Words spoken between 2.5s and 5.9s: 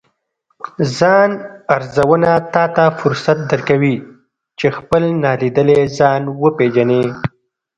تاته فرصت درکوي، چې خپل نالیدلی